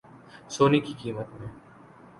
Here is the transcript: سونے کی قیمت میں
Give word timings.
سونے 0.49 0.79
کی 0.79 0.93
قیمت 0.93 1.29
میں 1.39 1.47